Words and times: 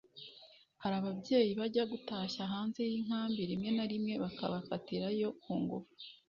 hari 0.81 0.95
ababyeyi 1.01 1.51
bajya 1.59 1.83
gutashya 1.91 2.41
hanze 2.53 2.79
y’inkambi 2.91 3.41
rimwe 3.49 3.69
na 3.77 3.85
rimwe 3.91 4.13
bakabafatirayo 4.23 5.27
ku 5.43 5.51
ngufu 5.61 5.93